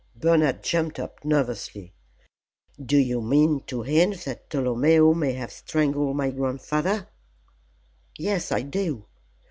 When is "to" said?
3.67-3.83